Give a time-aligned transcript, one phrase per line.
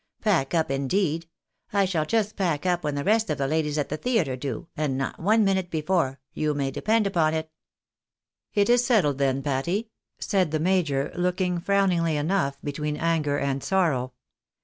[0.21, 1.27] Pack up, indeed!
[1.71, 4.67] I shall just pack up when the rest of the ladies at the theatre do,
[4.75, 7.51] and not one minute before, you may depend upon it.''"
[8.61, 14.13] It is settled then, Patty," said the major, looking frowningly enoxigh, between anger and sorrow.